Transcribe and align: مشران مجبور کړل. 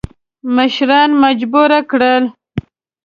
مشران 0.55 1.09
مجبور 1.21 1.71
کړل. 1.91 2.23